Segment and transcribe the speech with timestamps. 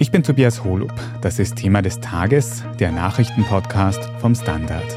[0.00, 0.92] Ich bin Tobias Holub.
[1.22, 4.96] Das ist Thema des Tages, der Nachrichtenpodcast vom Standard.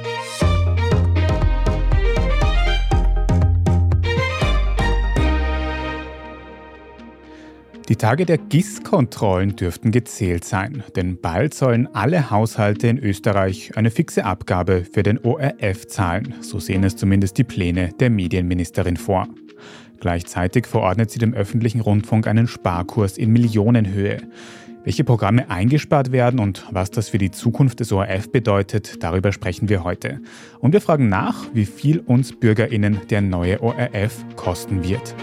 [7.90, 13.90] Die Tage der GIS-Kontrollen dürften gezählt sein, denn bald sollen alle Haushalte in Österreich eine
[13.90, 16.36] fixe Abgabe für den ORF zahlen.
[16.42, 19.28] So sehen es zumindest die Pläne der Medienministerin vor.
[20.00, 24.18] Gleichzeitig verordnet sie dem öffentlichen Rundfunk einen Sparkurs in Millionenhöhe.
[24.84, 29.70] Welche Programme eingespart werden und was das für die Zukunft des ORF bedeutet, darüber sprechen
[29.70, 30.20] wir heute.
[30.60, 35.16] Und wir fragen nach, wie viel uns Bürgerinnen der neue ORF kosten wird.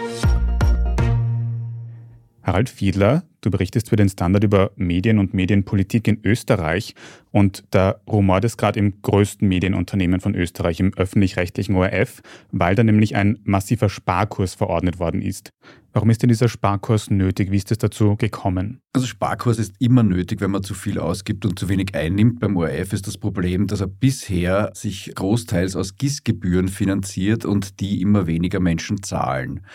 [2.49, 6.95] Harald Fiedler, du berichtest für den Standard über Medien und Medienpolitik in Österreich
[7.31, 12.83] und da rumort es gerade im größten Medienunternehmen von Österreich, im öffentlich-rechtlichen ORF, weil da
[12.83, 15.51] nämlich ein massiver Sparkurs verordnet worden ist.
[15.93, 17.51] Warum ist denn dieser Sparkurs nötig?
[17.51, 18.81] Wie ist es dazu gekommen?
[18.95, 22.41] Also Sparkurs ist immer nötig, wenn man zu viel ausgibt und zu wenig einnimmt.
[22.41, 28.01] Beim ORF ist das Problem, dass er bisher sich großteils aus GIS-Gebühren finanziert und die
[28.01, 29.67] immer weniger Menschen zahlen.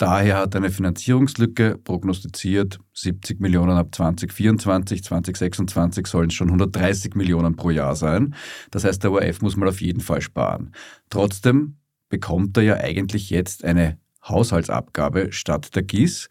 [0.00, 7.54] Daher hat eine Finanzierungslücke prognostiziert, 70 Millionen ab 2024, 2026 sollen es schon 130 Millionen
[7.54, 8.34] pro Jahr sein.
[8.70, 10.72] Das heißt, der ORF muss mal auf jeden Fall sparen.
[11.10, 11.76] Trotzdem
[12.08, 16.30] bekommt er ja eigentlich jetzt eine Haushaltsabgabe statt der GIS,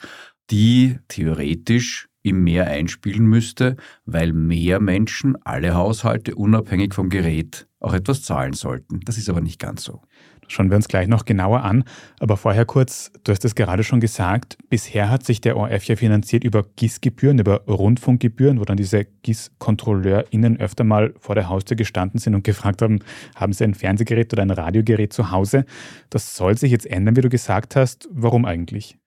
[0.49, 7.93] die theoretisch ihm mehr einspielen müsste, weil mehr Menschen, alle Haushalte, unabhängig vom Gerät, auch
[7.93, 9.01] etwas zahlen sollten.
[9.01, 10.01] Das ist aber nicht ganz so.
[10.49, 11.83] Schauen wir uns gleich noch genauer an.
[12.19, 15.95] Aber vorher kurz, du hast es gerade schon gesagt, bisher hat sich der ORF ja
[15.95, 22.19] finanziert über GIS-Gebühren, über Rundfunkgebühren, wo dann diese GIS-KontrolleurInnen öfter mal vor der Haustür gestanden
[22.19, 22.99] sind und gefragt haben,
[23.35, 25.65] haben sie ein Fernsehgerät oder ein Radiogerät zu Hause?
[26.09, 28.09] Das soll sich jetzt ändern, wie du gesagt hast.
[28.11, 28.97] Warum eigentlich?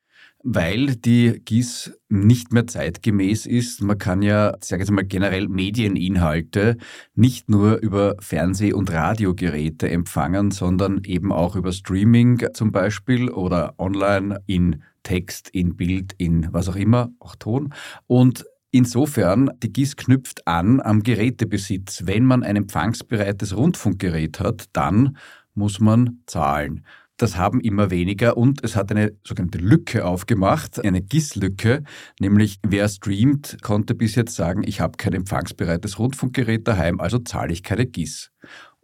[0.45, 3.83] Weil die GIS nicht mehr zeitgemäß ist.
[3.83, 6.77] Man kann ja, sage ich mal, generell Medieninhalte
[7.15, 13.75] nicht nur über Fernseh- und Radiogeräte empfangen, sondern eben auch über Streaming zum Beispiel oder
[13.79, 17.73] online in Text, in Bild, in was auch immer, auch Ton.
[18.07, 22.05] Und Insofern, die GIS knüpft an am Gerätebesitz.
[22.07, 25.19] Wenn man ein empfangsbereites Rundfunkgerät hat, dann
[25.53, 26.83] muss man zahlen.
[27.23, 31.85] Das haben immer weniger und es hat eine sogenannte Lücke aufgemacht, eine GIS-Lücke,
[32.19, 37.53] nämlich wer streamt, konnte bis jetzt sagen, ich habe kein empfangsbereites Rundfunkgerät daheim, also zahle
[37.53, 38.33] ich keine GIS.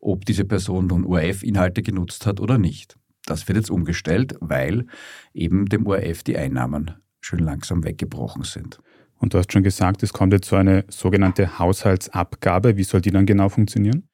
[0.00, 2.96] Ob diese Person nun ORF-Inhalte genutzt hat oder nicht.
[3.26, 4.86] Das wird jetzt umgestellt, weil
[5.34, 8.78] eben dem ORF die Einnahmen schön langsam weggebrochen sind.
[9.16, 12.76] Und du hast schon gesagt, es kommt jetzt so eine sogenannte Haushaltsabgabe.
[12.76, 14.07] Wie soll die dann genau funktionieren?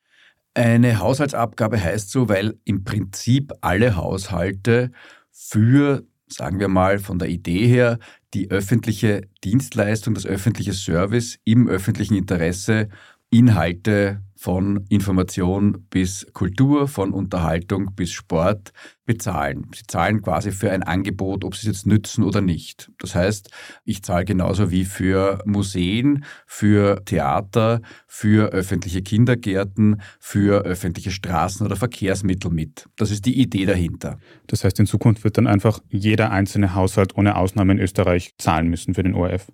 [0.55, 4.93] Eine Haushaltsabgabe heißt so, weil im Prinzip alle Haushalte
[5.33, 7.99] für, sagen wir mal, von der Idee her,
[8.35, 12.89] die öffentliche Dienstleistung, das öffentliche Service im öffentlichen Interesse
[13.31, 18.75] Inhalte von Information bis Kultur, von Unterhaltung bis Sport
[19.06, 19.71] bezahlen.
[19.75, 22.91] Sie zahlen quasi für ein Angebot, ob sie es jetzt nützen oder nicht.
[22.99, 23.49] Das heißt,
[23.87, 31.76] ich zahle genauso wie für Museen, für Theater, für öffentliche Kindergärten, für öffentliche Straßen oder
[31.76, 32.87] Verkehrsmittel mit.
[32.97, 34.19] Das ist die Idee dahinter.
[34.47, 38.69] Das heißt, in Zukunft wird dann einfach jeder einzelne Haushalt ohne Ausnahme in Österreich zahlen
[38.69, 39.47] müssen für den ORF.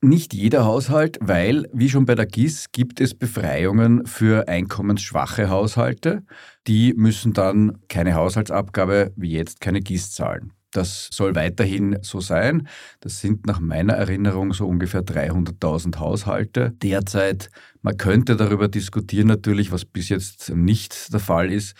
[0.00, 6.24] Nicht jeder Haushalt, weil, wie schon bei der GIS, gibt es Befreiungen für einkommensschwache Haushalte.
[6.66, 10.52] Die müssen dann keine Haushaltsabgabe wie jetzt keine GIS zahlen.
[10.74, 12.66] Das soll weiterhin so sein.
[13.00, 16.72] Das sind nach meiner Erinnerung so ungefähr 300.000 Haushalte.
[16.82, 17.48] Derzeit,
[17.80, 21.76] man könnte darüber diskutieren natürlich, was bis jetzt nicht der Fall ist,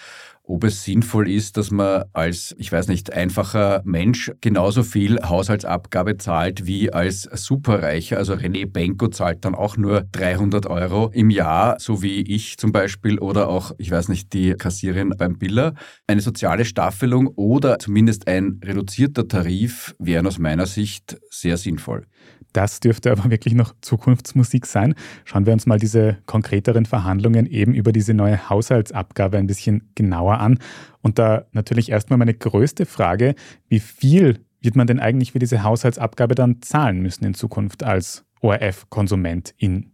[0.46, 6.18] ob es sinnvoll ist, dass man als, ich weiß nicht, einfacher Mensch genauso viel Haushaltsabgabe
[6.18, 8.18] zahlt wie als Superreicher.
[8.18, 12.72] Also René Benko zahlt dann auch nur 300 Euro im Jahr, so wie ich zum
[12.72, 15.74] Beispiel oder auch, ich weiß nicht, die Kassierin beim Biller.
[16.06, 22.06] Eine soziale Staffelung oder zumindest ein reduzierter Tarif wären aus meiner Sicht sehr sinnvoll.
[22.54, 24.94] Das dürfte aber wirklich noch Zukunftsmusik sein.
[25.24, 30.38] Schauen wir uns mal diese konkreteren Verhandlungen eben über diese neue Haushaltsabgabe ein bisschen genauer
[30.38, 30.58] an.
[31.02, 33.34] Und da natürlich erstmal meine größte Frage,
[33.68, 38.24] wie viel wird man denn eigentlich für diese Haushaltsabgabe dann zahlen müssen in Zukunft als
[38.40, 39.90] ORF-Konsumentin?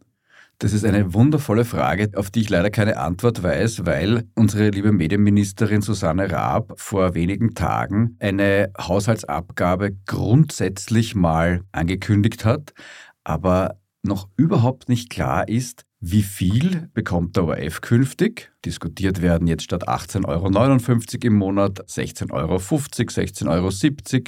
[0.62, 4.92] Das ist eine wundervolle Frage, auf die ich leider keine Antwort weiß, weil unsere liebe
[4.92, 12.74] Medienministerin Susanne Raab vor wenigen Tagen eine Haushaltsabgabe grundsätzlich mal angekündigt hat,
[13.24, 18.52] aber noch überhaupt nicht klar ist, wie viel bekommt der ORF künftig?
[18.64, 24.24] Diskutiert werden jetzt statt 18,59 Euro im Monat 16,50 Euro, 16,70 Euro.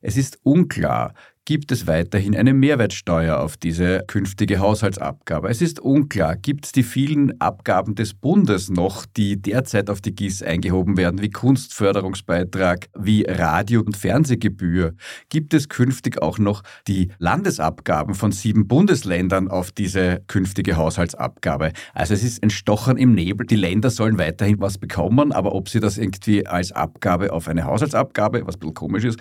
[0.00, 5.48] Es ist unklar, gibt es weiterhin eine Mehrwertsteuer auf diese künftige Haushaltsabgabe.
[5.48, 10.14] Es ist unklar, gibt es die vielen Abgaben des Bundes noch, die derzeit auf die
[10.14, 14.94] GIS eingehoben werden, wie Kunstförderungsbeitrag, wie Radio- und Fernsehgebühr?
[15.28, 21.72] Gibt es künftig auch noch die Landesabgaben von sieben Bundesländern auf diese künftige Haushaltsabgabe?
[21.94, 23.46] Also es ist ein Stochern im Nebel.
[23.46, 27.64] Die Länder sollen weiterhin was bekommen, aber ob sie das irgendwie als Abgabe auf eine
[27.64, 29.18] Haushaltsabgabe, was ein bisschen komisch ist,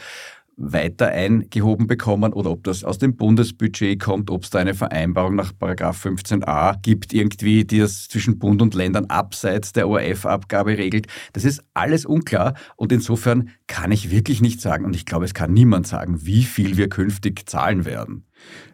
[0.60, 5.36] weiter eingehoben bekommen oder ob das aus dem Bundesbudget kommt, ob es da eine Vereinbarung
[5.36, 11.08] nach 15a gibt, irgendwie, die das zwischen Bund und Ländern abseits der ORF-Abgabe regelt.
[11.34, 15.34] Das ist alles unklar und insofern kann ich wirklich nicht sagen und ich glaube, es
[15.34, 18.26] kann niemand sagen, wie viel wir künftig zahlen werden.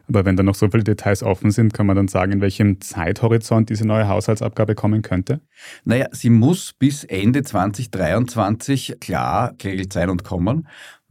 [0.07, 2.79] Aber wenn da noch so viele Details offen sind, kann man dann sagen, in welchem
[2.79, 5.41] Zeithorizont diese neue Haushaltsabgabe kommen könnte?
[5.83, 10.67] Naja, sie muss bis Ende 2023 klar geregelt sein und kommen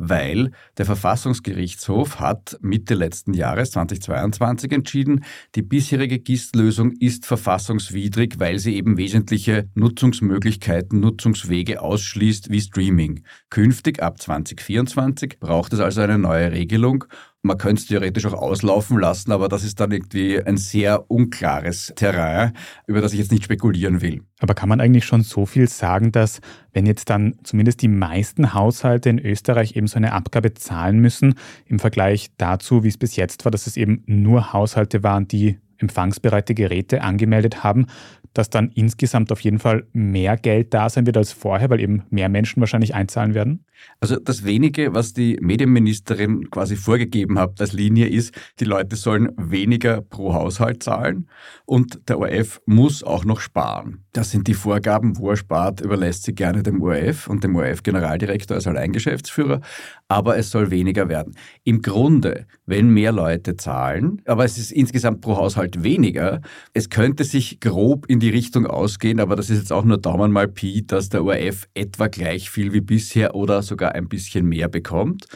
[0.09, 5.25] weil der Verfassungsgerichtshof hat Mitte letzten Jahres 2022 entschieden,
[5.55, 13.25] die bisherige GIST-Lösung ist verfassungswidrig, weil sie eben wesentliche Nutzungsmöglichkeiten, Nutzungswege ausschließt wie Streaming.
[13.51, 17.05] Künftig ab 2024 braucht es also eine neue Regelung
[17.45, 21.93] man könnte es theoretisch auch auslaufen lassen, aber das ist dann irgendwie ein sehr unklares
[21.95, 22.53] Terrain,
[22.87, 24.23] über das ich jetzt nicht spekulieren will.
[24.41, 26.41] Aber kann man eigentlich schon so viel sagen, dass
[26.73, 31.35] wenn jetzt dann zumindest die meisten Haushalte in Österreich eben so eine Abgabe zahlen müssen,
[31.67, 35.59] im Vergleich dazu, wie es bis jetzt war, dass es eben nur Haushalte waren, die
[35.77, 37.87] empfangsbereite Geräte angemeldet haben,
[38.35, 42.03] dass dann insgesamt auf jeden Fall mehr Geld da sein wird als vorher, weil eben
[42.11, 43.65] mehr Menschen wahrscheinlich einzahlen werden?
[44.01, 49.33] Also das wenige, was die Medienministerin quasi vorgegeben hat als Linie ist, die Leute sollen
[49.37, 51.29] weniger pro Haushalt zahlen
[51.65, 54.04] und der ORF muss auch noch sparen.
[54.15, 58.55] Das sind die Vorgaben, wo er spart, überlässt sie gerne dem ORF und dem ORF-Generaldirektor
[58.55, 59.61] als Alleingeschäftsführer,
[60.07, 61.35] aber es soll weniger werden.
[61.65, 66.43] Im Grunde, wenn mehr Leute zahlen, aber es ist insgesamt pro Haushalt weniger,
[66.75, 70.31] es könnte sich grob in die Richtung ausgehen, aber das ist jetzt auch nur Daumen
[70.31, 74.69] mal Pi, dass der ORF etwa gleich viel wie bisher oder sogar ein bisschen mehr
[74.69, 75.27] bekommt.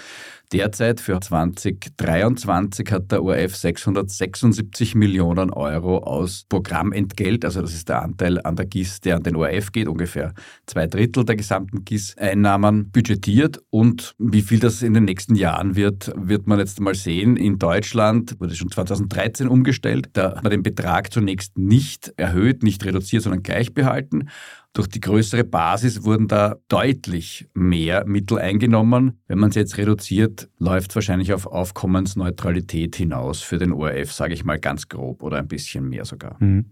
[0.51, 8.03] Derzeit für 2023 hat der ORF 676 Millionen Euro aus Programmentgelt, also das ist der
[8.03, 10.33] Anteil an der GIS, der an den ORF geht, ungefähr
[10.65, 13.61] zwei Drittel der gesamten GIS-Einnahmen budgetiert.
[13.69, 17.37] Und wie viel das in den nächsten Jahren wird, wird man jetzt mal sehen.
[17.37, 20.09] In Deutschland wurde schon 2013 umgestellt.
[20.15, 24.31] Da hat man den Betrag zunächst nicht erhöht, nicht reduziert, sondern gleich behalten.
[24.75, 29.21] Durch die größere Basis wurden da deutlich mehr Mittel eingenommen.
[29.27, 34.45] Wenn man es jetzt reduziert, läuft wahrscheinlich auf Aufkommensneutralität hinaus für den ORF, sage ich
[34.45, 36.37] mal ganz grob oder ein bisschen mehr sogar.
[36.39, 36.67] Mhm.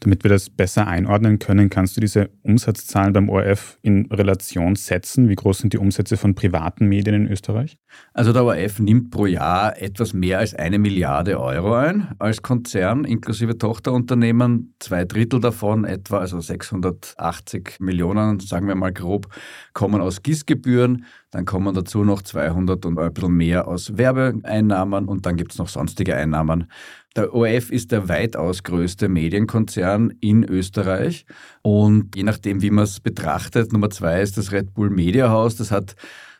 [0.00, 5.28] Damit wir das besser einordnen können, kannst du diese Umsatzzahlen beim ORF in Relation setzen?
[5.28, 7.78] Wie groß sind die Umsätze von privaten Medien in Österreich?
[8.12, 13.04] Also der ORF nimmt pro Jahr etwas mehr als eine Milliarde Euro ein als Konzern
[13.04, 14.74] inklusive Tochterunternehmen.
[14.80, 19.28] Zwei Drittel davon, etwa also 680 Millionen, sagen wir mal grob,
[19.72, 21.04] kommen aus GIS-Gebühren.
[21.30, 25.58] Dann kommen dazu noch 200 und ein bisschen mehr aus Werbeeinnahmen und dann gibt es
[25.58, 26.68] noch sonstige Einnahmen.
[27.16, 31.24] Der ORF ist der weitaus größte Medienkonzern in Österreich
[31.62, 35.56] und je nachdem, wie man es betrachtet, Nummer zwei ist das Red Bull Media House.
[35.56, 35.96] Das hat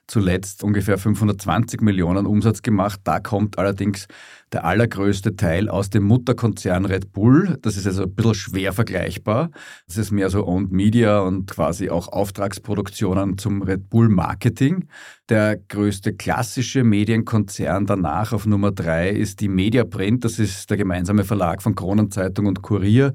[0.06, 3.00] zuletzt ungefähr 520 Millionen Umsatz gemacht.
[3.04, 4.06] Da kommt allerdings
[4.52, 7.58] der allergrößte Teil aus dem Mutterkonzern Red Bull.
[7.62, 9.50] Das ist also ein bisschen schwer vergleichbar.
[9.86, 14.88] Das ist mehr so Owned Media und quasi auch Auftragsproduktionen zum Red Bull Marketing.
[15.28, 20.24] Der größte klassische Medienkonzern danach auf Nummer drei ist die Mediaprint.
[20.24, 23.12] Das ist der gemeinsame Verlag von Kronenzeitung und Kurier.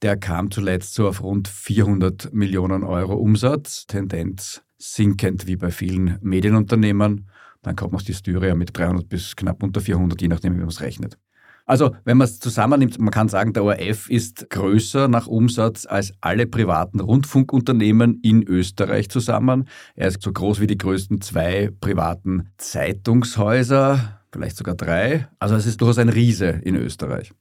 [0.00, 3.86] Der kam zuletzt so auf rund 400 Millionen Euro Umsatz.
[3.86, 7.28] Tendenz sinkend wie bei vielen Medienunternehmen.
[7.62, 10.68] Dann kommt noch die Styria mit 300 bis knapp unter 400, je nachdem, wie man
[10.68, 11.18] es rechnet.
[11.66, 16.12] Also, wenn man es zusammennimmt, man kann sagen, der ORF ist größer nach Umsatz als
[16.20, 19.68] alle privaten Rundfunkunternehmen in Österreich zusammen.
[19.94, 25.28] Er ist so groß wie die größten zwei privaten Zeitungshäuser, vielleicht sogar drei.
[25.38, 27.32] Also, es ist durchaus ein Riese in Österreich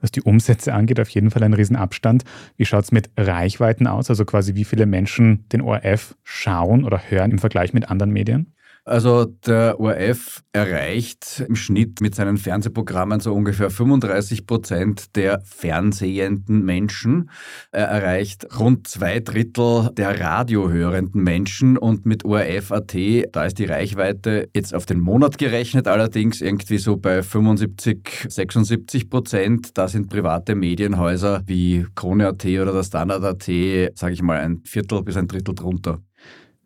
[0.00, 2.24] was die Umsätze angeht, auf jeden Fall ein Riesenabstand.
[2.56, 4.10] Wie schaut es mit Reichweiten aus?
[4.10, 8.55] Also quasi wie viele Menschen den ORF schauen oder hören im Vergleich mit anderen Medien?
[8.88, 16.64] Also der ORF erreicht im Schnitt mit seinen Fernsehprogrammen so ungefähr 35 Prozent der fernsehenden
[16.64, 17.28] Menschen.
[17.72, 22.94] Er erreicht rund zwei Drittel der radiohörenden Menschen und mit ORF.at,
[23.32, 29.10] da ist die Reichweite jetzt auf den Monat gerechnet, allerdings irgendwie so bei 75, 76
[29.10, 29.76] Prozent.
[29.76, 35.16] Da sind private Medienhäuser wie Krone.at oder der Standard.at, sage ich mal, ein Viertel bis
[35.16, 36.05] ein Drittel drunter.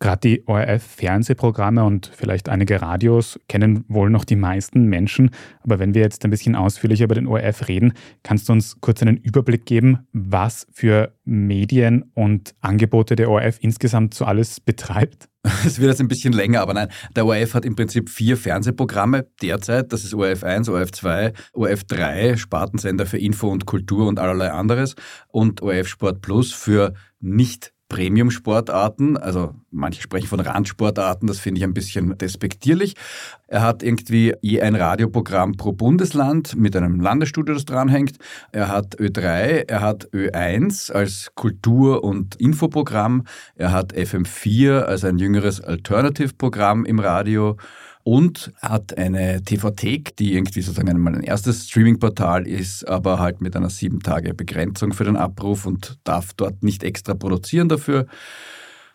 [0.02, 5.30] Gerade die ORF-Fernsehprogramme und vielleicht einige Radios kennen wohl noch die meisten Menschen.
[5.62, 7.92] Aber wenn wir jetzt ein bisschen ausführlicher über den ORF reden,
[8.22, 14.14] kannst du uns kurz einen Überblick geben, was für Medien und Angebote der ORF insgesamt
[14.14, 15.28] so alles betreibt?
[15.66, 19.26] Es wird jetzt ein bisschen länger, aber nein, der ORF hat im Prinzip vier Fernsehprogramme
[19.42, 19.92] derzeit.
[19.92, 24.50] Das ist ORF 1, ORF 2, ORF 3, Spartensender für Info und Kultur und allerlei
[24.50, 24.96] anderes
[25.28, 31.64] und ORF Sport Plus für nicht Premium-Sportarten, also manche sprechen von Randsportarten, das finde ich
[31.64, 32.94] ein bisschen despektierlich.
[33.48, 38.16] Er hat irgendwie je ein Radioprogramm pro Bundesland mit einem Landesstudio, das dranhängt.
[38.52, 43.24] Er hat Ö3, er hat Ö1 als Kultur- und Infoprogramm,
[43.56, 47.56] er hat FM4 als ein jüngeres Alternative-Programm im Radio
[48.10, 53.54] und hat eine TV-Thek, die irgendwie sozusagen einmal ein erstes Streaming-Portal ist, aber halt mit
[53.54, 58.06] einer sieben Tage Begrenzung für den Abruf und darf dort nicht extra produzieren dafür.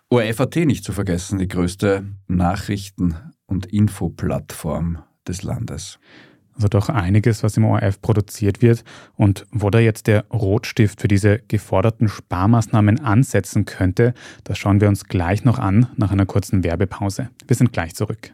[0.09, 5.97] ORF.at nicht zu vergessen, die größte Nachrichten- und Infoplattform des Landes.
[6.53, 8.83] Also doch einiges, was im ORF produziert wird
[9.15, 14.89] und wo da jetzt der Rotstift für diese geforderten Sparmaßnahmen ansetzen könnte, das schauen wir
[14.89, 17.29] uns gleich noch an nach einer kurzen Werbepause.
[17.47, 18.33] Wir sind gleich zurück.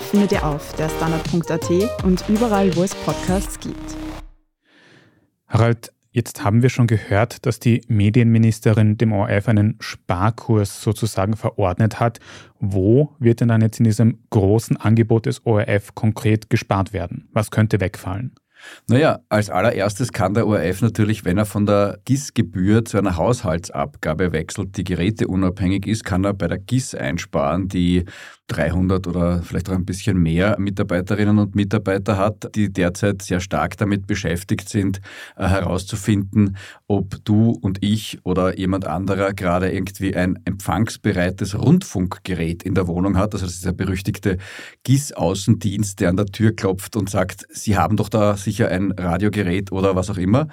[0.11, 3.95] findet ihr auf der Standard.at und überall, wo es Podcasts gibt.
[5.47, 12.01] Harald, jetzt haben wir schon gehört, dass die Medienministerin dem ORF einen Sparkurs sozusagen verordnet
[12.01, 12.19] hat.
[12.59, 17.29] Wo wird denn dann jetzt in diesem großen Angebot des ORF konkret gespart werden?
[17.31, 18.35] Was könnte wegfallen?
[18.87, 24.31] Naja, als allererstes kann der ORF natürlich, wenn er von der GIS-Gebühr zu einer Haushaltsabgabe
[24.31, 28.05] wechselt, die geräteunabhängig ist, kann er bei der GIS einsparen, die
[28.51, 33.77] 300 oder vielleicht auch ein bisschen mehr Mitarbeiterinnen und Mitarbeiter hat, die derzeit sehr stark
[33.77, 34.99] damit beschäftigt sind,
[35.37, 42.75] äh, herauszufinden, ob du und ich oder jemand anderer gerade irgendwie ein empfangsbereites Rundfunkgerät in
[42.75, 43.33] der Wohnung hat.
[43.33, 44.37] Also das ist der berüchtigte
[44.83, 49.71] GIS-Außendienst, der an der Tür klopft und sagt, Sie haben doch da sicher ein Radiogerät
[49.71, 50.47] oder was auch immer.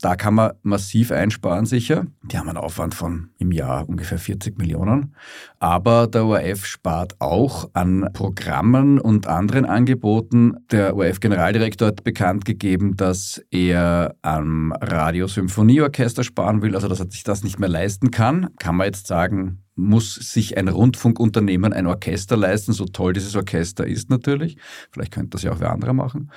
[0.00, 2.06] Da kann man massiv einsparen sicher.
[2.22, 5.14] Die haben einen Aufwand von im Jahr ungefähr 40 Millionen.
[5.58, 10.56] Aber der ORF spart auch an Programmen und anderen Angeboten.
[10.70, 17.24] Der ORF-Generaldirektor hat bekannt gegeben, dass er am Radiosymphonieorchester sparen will, also dass er sich
[17.24, 18.48] das nicht mehr leisten kann.
[18.58, 23.86] Kann man jetzt sagen, muss sich ein Rundfunkunternehmen ein Orchester leisten, so toll dieses Orchester
[23.86, 24.56] ist natürlich.
[24.90, 26.30] Vielleicht könnte das ja auch wer andere machen.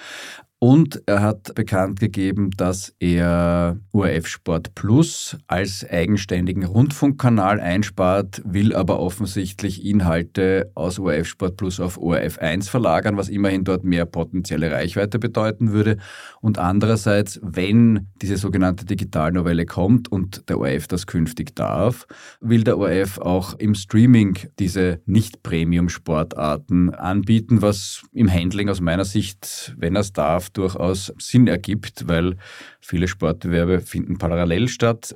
[0.61, 8.75] Und er hat bekannt gegeben, dass er ORF Sport Plus als eigenständigen Rundfunkkanal einspart, will
[8.75, 14.05] aber offensichtlich Inhalte aus ORF Sport Plus auf ORF 1 verlagern, was immerhin dort mehr
[14.05, 15.95] potenzielle Reichweite bedeuten würde.
[16.41, 22.05] Und andererseits, wenn diese sogenannte Digitalnovelle kommt und der ORF das künftig darf,
[22.41, 29.73] will der ORF auch im Streaming diese Nicht-Premium-Sportarten anbieten, was im Handling aus meiner Sicht,
[29.77, 32.37] wenn er es darf, durchaus Sinn ergibt, weil
[32.79, 35.15] viele Sportbewerbe finden parallel statt.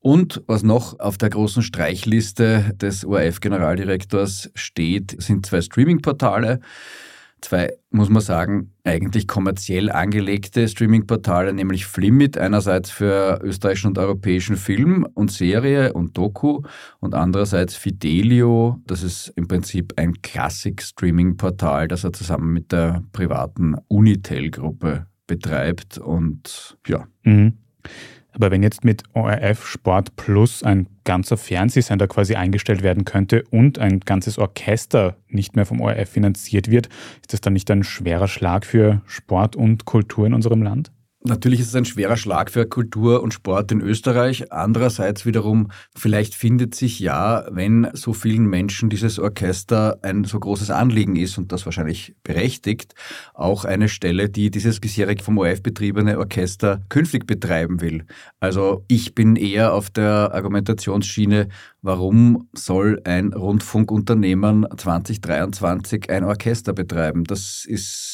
[0.00, 6.60] Und was noch auf der großen Streichliste des ORF-Generaldirektors steht, sind zwei Streaming-Portale.
[7.42, 14.56] Zwei, muss man sagen, eigentlich kommerziell angelegte Streaming-Portale, nämlich Flimit einerseits für österreichischen und europäischen
[14.56, 16.62] Film und Serie und Doku
[17.00, 23.74] und andererseits Fidelio, das ist im Prinzip ein Klassik-Streaming-Portal, das er zusammen mit der privaten
[23.88, 27.08] Unitel-Gruppe betreibt und ja.
[27.24, 27.58] Mhm.
[28.32, 33.78] Aber wenn jetzt mit ORF Sport Plus ein ganzer Fernsehsender quasi eingestellt werden könnte und
[33.78, 36.88] ein ganzes Orchester nicht mehr vom ORF finanziert wird,
[37.20, 40.90] ist das dann nicht ein schwerer Schlag für Sport und Kultur in unserem Land?
[41.24, 44.50] Natürlich ist es ein schwerer Schlag für Kultur und Sport in Österreich.
[44.50, 50.70] Andererseits wiederum, vielleicht findet sich ja, wenn so vielen Menschen dieses Orchester ein so großes
[50.70, 52.96] Anliegen ist und das wahrscheinlich berechtigt,
[53.34, 58.04] auch eine Stelle, die dieses bisherig vom ORF betriebene Orchester künftig betreiben will.
[58.40, 61.48] Also ich bin eher auf der Argumentationsschiene,
[61.82, 67.22] warum soll ein Rundfunkunternehmen 2023 ein Orchester betreiben?
[67.22, 68.11] Das ist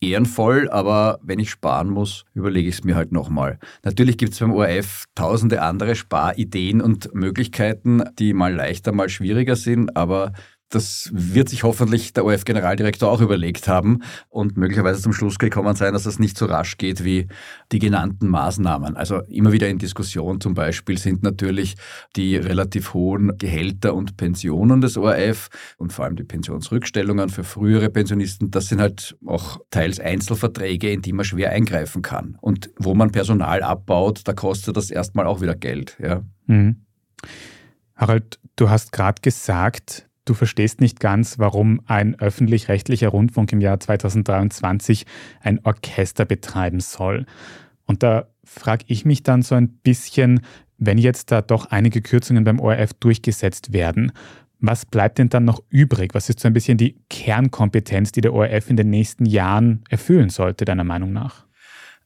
[0.00, 3.58] ehrenvoll, aber wenn ich sparen muss, überlege ich es mir halt nochmal.
[3.82, 9.56] Natürlich gibt es beim ORF tausende andere Sparideen und Möglichkeiten, die mal leichter, mal schwieriger
[9.56, 10.32] sind, aber
[10.68, 15.92] das wird sich hoffentlich der ORF-Generaldirektor auch überlegt haben und möglicherweise zum Schluss gekommen sein,
[15.92, 17.28] dass es nicht so rasch geht wie
[17.70, 18.96] die genannten Maßnahmen.
[18.96, 21.76] Also immer wieder in Diskussion zum Beispiel sind natürlich
[22.16, 27.88] die relativ hohen Gehälter und Pensionen des ORF und vor allem die Pensionsrückstellungen für frühere
[27.88, 28.50] Pensionisten.
[28.50, 32.36] Das sind halt auch teils Einzelverträge, in die man schwer eingreifen kann.
[32.40, 35.96] Und wo man Personal abbaut, da kostet das erstmal auch wieder Geld.
[36.02, 36.22] Ja.
[36.46, 36.86] Mhm.
[37.94, 43.78] Harald, du hast gerade gesagt, Du verstehst nicht ganz, warum ein öffentlich-rechtlicher Rundfunk im Jahr
[43.78, 45.06] 2023
[45.40, 47.26] ein Orchester betreiben soll.
[47.86, 50.40] Und da frage ich mich dann so ein bisschen,
[50.78, 54.10] wenn jetzt da doch einige Kürzungen beim ORF durchgesetzt werden,
[54.58, 56.12] was bleibt denn dann noch übrig?
[56.12, 60.30] Was ist so ein bisschen die Kernkompetenz, die der ORF in den nächsten Jahren erfüllen
[60.30, 61.46] sollte, deiner Meinung nach?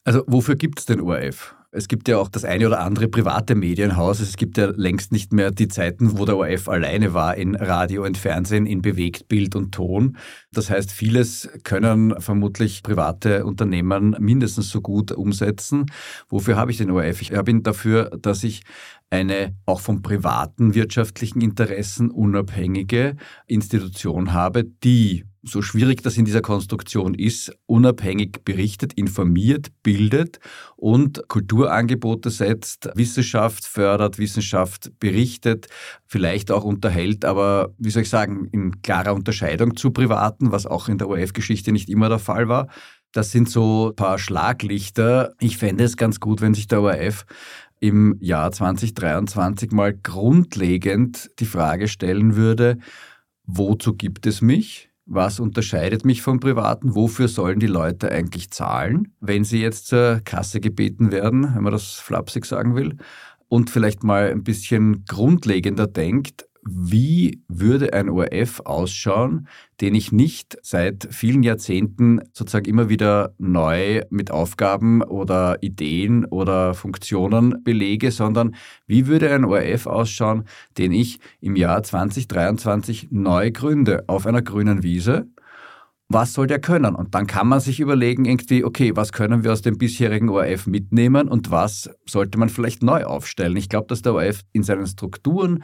[0.05, 1.55] Also wofür gibt es den ORF?
[1.73, 4.19] Es gibt ja auch das eine oder andere private Medienhaus.
[4.19, 8.05] Es gibt ja längst nicht mehr die Zeiten, wo der ORF alleine war in Radio
[8.05, 10.17] und Fernsehen, in Bewegtbild und Ton.
[10.51, 15.87] Das heißt, vieles können vermutlich private Unternehmen mindestens so gut umsetzen.
[16.29, 17.23] Wofür habe ich den ORF?
[17.23, 18.63] Ich habe ihn dafür, dass ich
[19.09, 26.43] eine auch von privaten wirtschaftlichen Interessen unabhängige Institution habe, die so schwierig das in dieser
[26.43, 30.39] Konstruktion ist, unabhängig berichtet, informiert, bildet
[30.77, 35.69] und Kulturangebote setzt, Wissenschaft fördert, Wissenschaft berichtet,
[36.07, 40.89] vielleicht auch unterhält, aber wie soll ich sagen, in klarer Unterscheidung zu Privaten, was auch
[40.89, 42.69] in der ORF-Geschichte nicht immer der Fall war.
[43.13, 45.35] Das sind so ein paar Schlaglichter.
[45.41, 47.25] Ich fände es ganz gut, wenn sich der ORF
[47.81, 52.79] im Jahr 2023 mal grundlegend die Frage stellen würde,
[53.47, 54.90] wozu gibt es mich?
[55.13, 56.95] Was unterscheidet mich vom Privaten?
[56.95, 61.73] Wofür sollen die Leute eigentlich zahlen, wenn sie jetzt zur Kasse gebeten werden, wenn man
[61.73, 62.97] das flapsig sagen will?
[63.49, 69.49] Und vielleicht mal ein bisschen grundlegender denkt, wie würde ein ORF ausschauen,
[69.81, 76.75] den ich nicht seit vielen Jahrzehnten sozusagen immer wieder neu mit Aufgaben oder Ideen oder
[76.75, 78.55] Funktionen belege, sondern
[78.87, 80.45] wie würde ein ORF ausschauen,
[80.77, 85.29] den ich im Jahr 2023 neu gründe auf einer grünen Wiese
[86.13, 86.97] was soll der können?
[86.97, 90.67] Und dann kann man sich überlegen, irgendwie, okay, was können wir aus dem bisherigen ORF
[90.67, 93.57] mitnehmen und was sollte man vielleicht neu aufstellen?
[93.57, 95.63] Ich glaube, dass der ORF in seinen Strukturen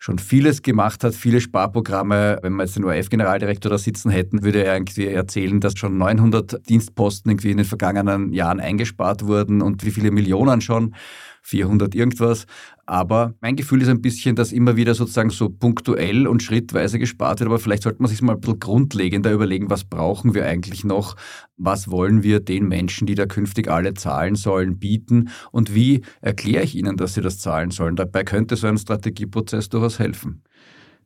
[0.00, 2.38] schon vieles gemacht hat, viele Sparprogramme.
[2.42, 6.68] Wenn wir jetzt den ORF-Generaldirektor da sitzen hätten, würde er irgendwie erzählen, dass schon 900
[6.68, 10.94] Dienstposten irgendwie in den vergangenen Jahren eingespart wurden und wie viele Millionen schon.
[11.42, 12.46] 400 irgendwas.
[12.86, 17.40] Aber mein Gefühl ist ein bisschen, dass immer wieder sozusagen so punktuell und schrittweise gespart
[17.40, 17.48] wird.
[17.48, 21.16] Aber vielleicht sollte man sich mal ein bisschen grundlegender überlegen, was brauchen wir eigentlich noch?
[21.56, 25.30] Was wollen wir den Menschen, die da künftig alle zahlen sollen, bieten?
[25.52, 27.96] Und wie erkläre ich ihnen, dass sie das zahlen sollen?
[27.96, 30.42] Dabei könnte so ein Strategieprozess durchaus helfen.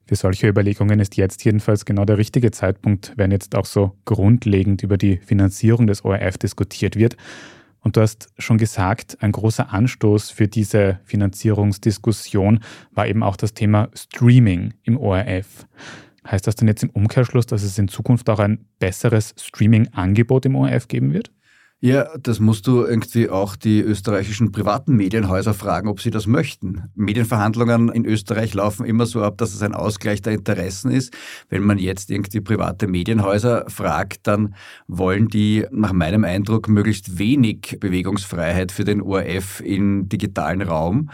[0.06, 4.82] Für solche Überlegungen ist jetzt jedenfalls genau der richtige Zeitpunkt, wenn jetzt auch so grundlegend
[4.82, 7.16] über die Finanzierung des ORF diskutiert wird.
[7.84, 12.60] Und du hast schon gesagt, ein großer Anstoß für diese Finanzierungsdiskussion
[12.92, 15.66] war eben auch das Thema Streaming im ORF.
[16.26, 20.56] Heißt das denn jetzt im Umkehrschluss, dass es in Zukunft auch ein besseres Streaming-Angebot im
[20.56, 21.30] ORF geben wird?
[21.84, 26.84] Ja, das musst du irgendwie auch die österreichischen privaten Medienhäuser fragen, ob sie das möchten.
[26.94, 31.12] Medienverhandlungen in Österreich laufen immer so ab, dass es ein Ausgleich der Interessen ist.
[31.50, 34.54] Wenn man jetzt irgendwie private Medienhäuser fragt, dann
[34.88, 41.10] wollen die nach meinem Eindruck möglichst wenig Bewegungsfreiheit für den ORF im digitalen Raum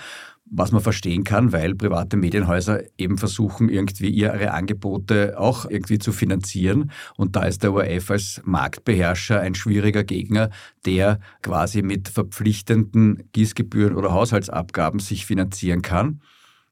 [0.51, 6.13] was man verstehen kann, weil private Medienhäuser eben versuchen, irgendwie ihre Angebote auch irgendwie zu
[6.13, 6.91] finanzieren.
[7.17, 10.51] Und da ist der ORF als Marktbeherrscher ein schwieriger Gegner,
[10.85, 16.21] der quasi mit verpflichtenden Gießgebühren oder Haushaltsabgaben sich finanzieren kann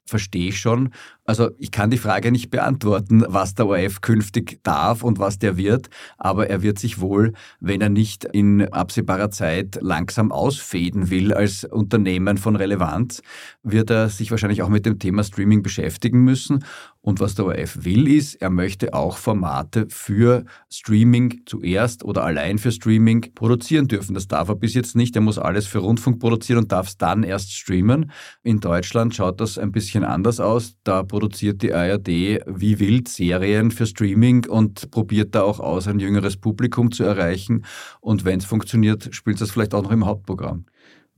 [0.09, 0.91] verstehe ich schon.
[1.29, 5.59] Also ich kann die Frage nicht beantworten, was der ORF künftig darf und was der
[5.59, 11.35] wird, aber er wird sich wohl, wenn er nicht in absehbarer Zeit langsam ausfäden will
[11.35, 13.21] als Unternehmen von Relevanz,
[13.63, 16.65] wird er sich wahrscheinlich auch mit dem Thema Streaming beschäftigen müssen.
[17.09, 22.59] Und was der ORF will, ist, er möchte auch Formate für Streaming zuerst oder allein
[22.59, 24.15] für Streaming produzieren dürfen.
[24.15, 25.15] Das darf er bis jetzt nicht.
[25.17, 28.11] Er muss alles für Rundfunk produzieren und darf es dann erst streamen.
[28.43, 30.75] In Deutschland schaut das ein bisschen anders aus.
[30.85, 32.07] Da produziert die ARD
[32.47, 37.65] wie wild Serien für Streaming und probiert da auch aus, ein jüngeres Publikum zu erreichen.
[38.01, 40.67] Und wenn es funktioniert, spielt es vielleicht auch noch im Hauptprogramm.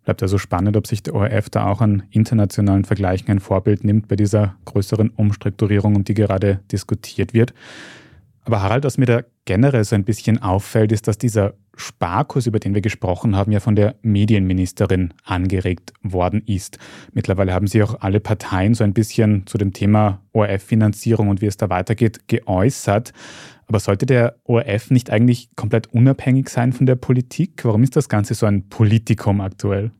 [0.04, 4.08] Bleibt also spannend, ob sich der ORF da auch an internationalen Vergleichen ein Vorbild nimmt
[4.08, 7.52] bei dieser größeren Umstrukturierung, um die gerade diskutiert wird.
[8.44, 12.59] Aber Harald, was mir da generell so ein bisschen auffällt, ist, dass dieser Sparkurs, über
[12.59, 16.78] den wir gesprochen haben, ja von der Medienministerin angeregt worden ist.
[17.12, 21.46] Mittlerweile haben sich auch alle Parteien so ein bisschen zu dem Thema ORF-Finanzierung und wie
[21.46, 23.12] es da weitergeht geäußert.
[23.66, 27.64] Aber sollte der ORF nicht eigentlich komplett unabhängig sein von der Politik?
[27.64, 29.92] Warum ist das Ganze so ein Politikum aktuell?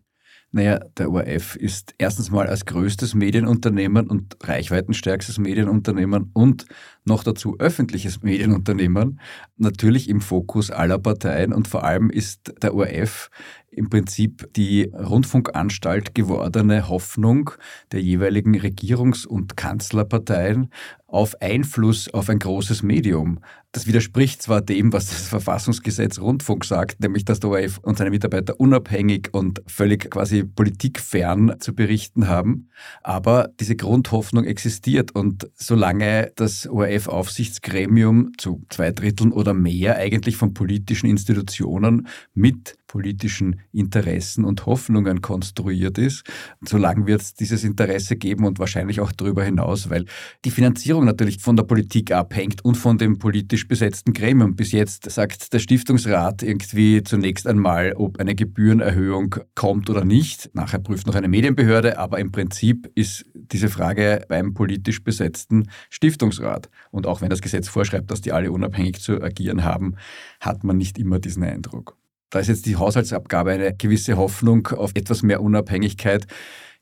[0.52, 6.66] Naja, der ORF ist erstens mal als größtes Medienunternehmen und reichweitenstärkstes Medienunternehmen und
[7.04, 9.20] noch dazu öffentliches Medienunternehmen
[9.58, 13.30] natürlich im Fokus aller Parteien und vor allem ist der ORF
[13.70, 17.50] im Prinzip die Rundfunkanstalt gewordene Hoffnung
[17.92, 20.70] der jeweiligen Regierungs- und Kanzlerparteien
[21.06, 23.38] auf Einfluss auf ein großes Medium.
[23.72, 28.11] Das widerspricht zwar dem, was das Verfassungsgesetz Rundfunk sagt, nämlich dass der ORF und seine
[28.11, 32.68] Mitarbeiter unabhängig und völlig quasi politikfern zu berichten haben,
[33.04, 40.52] aber diese Grundhoffnung existiert und solange das ORF-Aufsichtsgremium zu zwei Dritteln oder mehr eigentlich von
[40.52, 46.24] politischen Institutionen mit politischen Interessen und Hoffnungen konstruiert ist.
[46.66, 50.06] Solange wird es dieses Interesse geben und wahrscheinlich auch darüber hinaus, weil
[50.44, 53.20] die Finanzierung natürlich von der Politik abhängt und von dem
[53.61, 54.57] politisch besetzten Gremium.
[54.57, 60.51] Bis jetzt sagt der Stiftungsrat irgendwie zunächst einmal, ob eine Gebührenerhöhung kommt oder nicht.
[60.55, 66.70] Nachher prüft noch eine Medienbehörde, aber im Prinzip ist diese Frage beim politisch besetzten Stiftungsrat.
[66.90, 69.94] Und auch wenn das Gesetz vorschreibt, dass die alle unabhängig zu agieren haben,
[70.40, 71.96] hat man nicht immer diesen Eindruck.
[72.31, 76.27] Da ist jetzt die Haushaltsabgabe eine gewisse Hoffnung auf etwas mehr Unabhängigkeit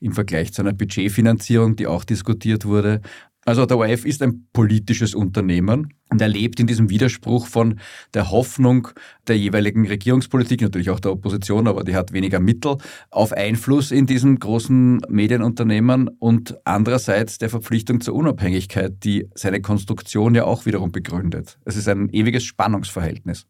[0.00, 3.00] im Vergleich zu einer Budgetfinanzierung, die auch diskutiert wurde.
[3.48, 7.80] Also der ORF ist ein politisches Unternehmen und er lebt in diesem Widerspruch von
[8.12, 8.88] der Hoffnung
[9.26, 12.76] der jeweiligen Regierungspolitik, natürlich auch der Opposition, aber die hat weniger Mittel,
[13.10, 20.34] auf Einfluss in diesem großen Medienunternehmen und andererseits der Verpflichtung zur Unabhängigkeit, die seine Konstruktion
[20.34, 21.58] ja auch wiederum begründet.
[21.64, 23.46] Es ist ein ewiges Spannungsverhältnis.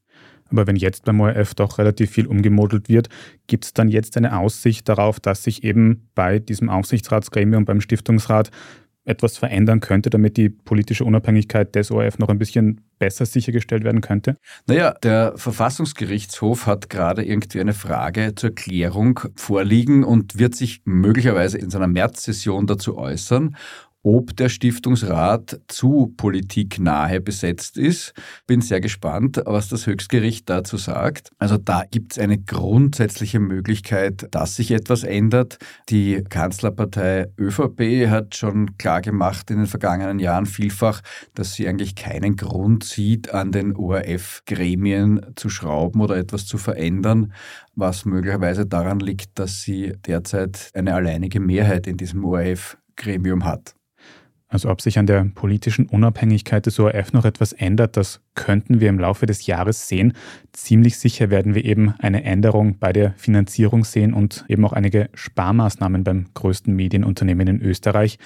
[0.48, 3.08] Aber wenn jetzt beim ORF doch relativ viel umgemodelt wird,
[3.48, 8.50] gibt es dann jetzt eine Aussicht darauf, dass sich eben bei diesem Aufsichtsratsgremium, beim Stiftungsrat
[9.08, 14.00] etwas verändern könnte, damit die politische Unabhängigkeit des ORF noch ein bisschen besser sichergestellt werden
[14.00, 14.36] könnte?
[14.66, 21.58] Naja, der Verfassungsgerichtshof hat gerade irgendwie eine Frage zur Klärung vorliegen und wird sich möglicherweise
[21.58, 23.56] in seiner Märzsession dazu äußern
[24.02, 28.12] ob der Stiftungsrat zu politiknahe besetzt ist.
[28.46, 31.30] Bin sehr gespannt, was das Höchstgericht dazu sagt.
[31.38, 35.58] Also da gibt es eine grundsätzliche Möglichkeit, dass sich etwas ändert.
[35.88, 41.02] Die Kanzlerpartei ÖVP hat schon klar gemacht in den vergangenen Jahren vielfach,
[41.34, 47.32] dass sie eigentlich keinen Grund sieht, an den ORF-Gremien zu schrauben oder etwas zu verändern,
[47.74, 53.77] was möglicherweise daran liegt, dass sie derzeit eine alleinige Mehrheit in diesem ORF-Gremium hat.
[54.48, 58.88] Also ob sich an der politischen Unabhängigkeit des ORF noch etwas ändert, das könnten wir
[58.88, 60.14] im Laufe des Jahres sehen.
[60.52, 65.10] Ziemlich sicher werden wir eben eine Änderung bei der Finanzierung sehen und eben auch einige
[65.12, 68.18] Sparmaßnahmen beim größten Medienunternehmen in Österreich.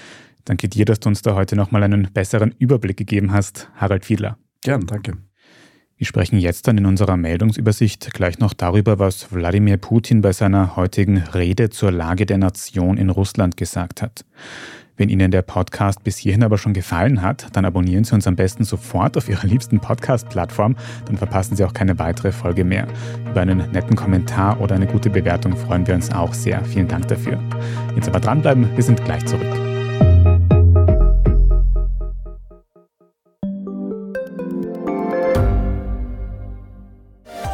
[0.45, 4.39] Danke dir, dass du uns da heute nochmal einen besseren Überblick gegeben hast, Harald Fiedler.
[4.63, 5.15] Gern, danke.
[5.97, 10.75] Wir sprechen jetzt dann in unserer Meldungsübersicht gleich noch darüber, was Wladimir Putin bei seiner
[10.75, 14.25] heutigen Rede zur Lage der Nation in Russland gesagt hat.
[14.97, 18.37] Wenn Ihnen der Podcast bis hierhin aber schon gefallen hat, dann abonnieren Sie uns am
[18.37, 20.77] besten sofort auf Ihrer liebsten Podcast-Plattform,
[21.07, 22.87] dann verpassen Sie auch keine weitere Folge mehr.
[23.31, 26.65] Über einen netten Kommentar oder eine gute Bewertung freuen wir uns auch sehr.
[26.65, 27.39] Vielen Dank dafür.
[27.95, 29.72] Jetzt aber dranbleiben, wir sind gleich zurück.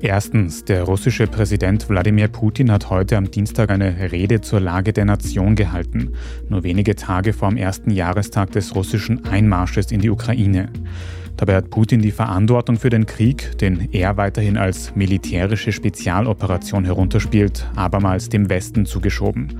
[0.00, 5.04] Erstens, der russische Präsident Wladimir Putin hat heute am Dienstag eine Rede zur Lage der
[5.04, 6.12] Nation gehalten,
[6.48, 10.68] nur wenige Tage vor dem ersten Jahrestag des russischen Einmarsches in die Ukraine.
[11.36, 17.68] Dabei hat Putin die Verantwortung für den Krieg, den er weiterhin als militärische Spezialoperation herunterspielt,
[17.74, 19.58] abermals dem Westen zugeschoben.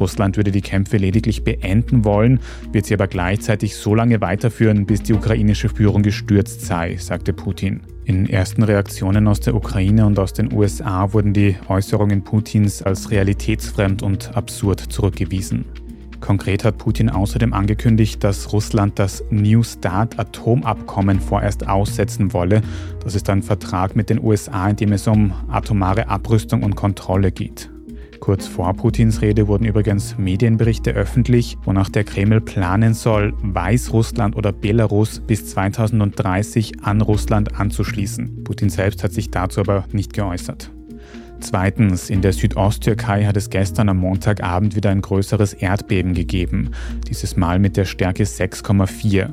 [0.00, 2.40] Russland würde die Kämpfe lediglich beenden wollen,
[2.72, 7.80] wird sie aber gleichzeitig so lange weiterführen, bis die ukrainische Führung gestürzt sei, sagte Putin.
[8.04, 13.10] In ersten Reaktionen aus der Ukraine und aus den USA wurden die Äußerungen Putins als
[13.10, 15.64] realitätsfremd und absurd zurückgewiesen.
[16.20, 22.62] Konkret hat Putin außerdem angekündigt, dass Russland das New Start Atomabkommen vorerst aussetzen wolle.
[23.02, 27.32] Das ist ein Vertrag mit den USA, in dem es um atomare Abrüstung und Kontrolle
[27.32, 27.70] geht.
[28.20, 34.52] Kurz vor Putins Rede wurden übrigens Medienberichte öffentlich, wonach der Kreml planen soll, Weißrussland oder
[34.52, 38.44] Belarus bis 2030 an Russland anzuschließen.
[38.44, 40.75] Putin selbst hat sich dazu aber nicht geäußert.
[41.40, 46.70] Zweitens, in der Südosttürkei hat es gestern am Montagabend wieder ein größeres Erdbeben gegeben,
[47.08, 49.28] dieses Mal mit der Stärke 6,4.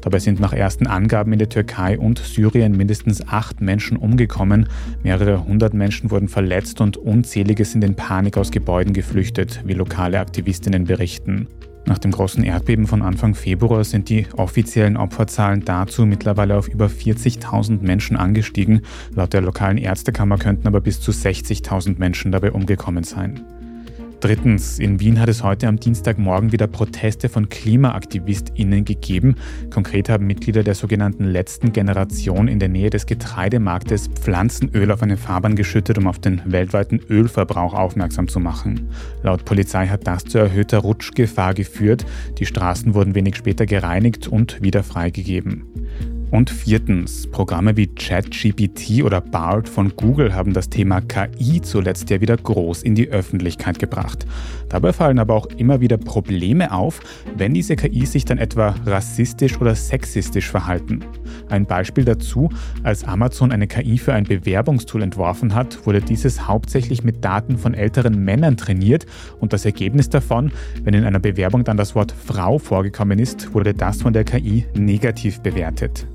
[0.00, 4.68] Dabei sind nach ersten Angaben in der Türkei und Syrien mindestens acht Menschen umgekommen,
[5.02, 10.20] mehrere hundert Menschen wurden verletzt und unzählige sind in Panik aus Gebäuden geflüchtet, wie lokale
[10.20, 11.48] Aktivistinnen berichten.
[11.88, 16.84] Nach dem großen Erdbeben von Anfang Februar sind die offiziellen Opferzahlen dazu mittlerweile auf über
[16.84, 18.82] 40.000 Menschen angestiegen.
[19.14, 23.40] Laut der lokalen Ärztekammer könnten aber bis zu 60.000 Menschen dabei umgekommen sein.
[24.20, 29.36] Drittens, in Wien hat es heute am Dienstagmorgen wieder Proteste von KlimaaktivistInnen gegeben.
[29.70, 35.16] Konkret haben Mitglieder der sogenannten letzten Generation in der Nähe des Getreidemarktes Pflanzenöl auf eine
[35.16, 38.88] Fahrbahn geschüttet, um auf den weltweiten Ölverbrauch aufmerksam zu machen.
[39.22, 42.04] Laut Polizei hat das zu erhöhter Rutschgefahr geführt.
[42.38, 45.62] Die Straßen wurden wenig später gereinigt und wieder freigegeben.
[46.30, 52.20] Und viertens, Programme wie ChatGPT oder BART von Google haben das Thema KI zuletzt ja
[52.20, 54.26] wieder groß in die Öffentlichkeit gebracht.
[54.68, 57.00] Dabei fallen aber auch immer wieder Probleme auf,
[57.34, 61.00] wenn diese KI sich dann etwa rassistisch oder sexistisch verhalten.
[61.48, 62.50] Ein Beispiel dazu,
[62.82, 67.72] als Amazon eine KI für ein Bewerbungstool entworfen hat, wurde dieses hauptsächlich mit Daten von
[67.72, 69.06] älteren Männern trainiert
[69.40, 73.72] und das Ergebnis davon, wenn in einer Bewerbung dann das Wort Frau vorgekommen ist, wurde
[73.72, 76.06] das von der KI negativ bewertet.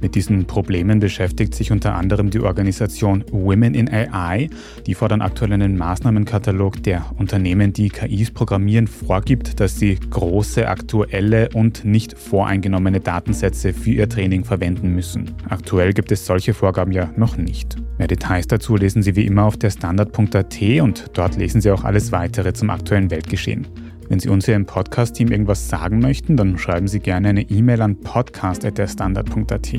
[0.00, 4.50] Mit diesen Problemen beschäftigt sich unter anderem die Organisation Women in AI,
[4.86, 11.48] die fordern aktuell einen Maßnahmenkatalog, der Unternehmen, die KIs programmieren, vorgibt, dass sie große, aktuelle
[11.54, 15.30] und nicht voreingenommene Datensätze für ihr Training verwenden müssen.
[15.48, 17.76] Aktuell gibt es solche Vorgaben ja noch nicht.
[17.98, 21.84] Mehr Details dazu lesen Sie wie immer auf der Standard.at und dort lesen Sie auch
[21.84, 23.66] alles weitere zum aktuellen Weltgeschehen.
[24.08, 27.82] Wenn Sie uns hier im Podcast-Team irgendwas sagen möchten, dann schreiben Sie gerne eine E-Mail
[27.82, 29.74] an podcast.derstandard.at.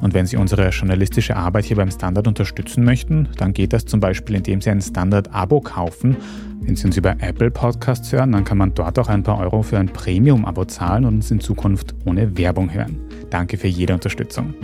[0.00, 4.00] Und wenn Sie unsere journalistische Arbeit hier beim Standard unterstützen möchten, dann geht das zum
[4.00, 6.16] Beispiel, indem Sie ein Standard-Abo kaufen.
[6.60, 9.62] Wenn Sie uns über Apple Podcasts hören, dann kann man dort auch ein paar Euro
[9.62, 12.98] für ein Premium-Abo zahlen und uns in Zukunft ohne Werbung hören.
[13.30, 14.54] Danke für jede Unterstützung.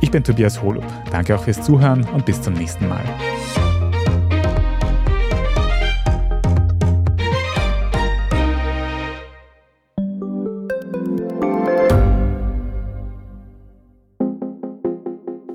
[0.00, 0.84] Ich bin Tobias Holub.
[1.10, 3.04] Danke auch fürs Zuhören und bis zum nächsten Mal.